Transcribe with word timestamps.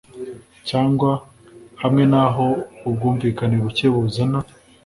Cyangwa 0.69 1.11
hamwe 1.81 2.03
nabo 2.11 2.47
ubwumvikane 2.87 3.55
buke 3.63 3.87
buzana 3.93 4.39